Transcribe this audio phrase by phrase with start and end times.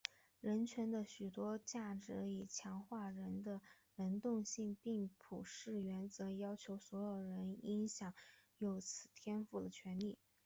[0.39, 3.61] 人权的许多价值以强化人的
[3.97, 8.11] 能动性并以普世原则要求所有人应享
[8.57, 10.17] 有此天赋权利。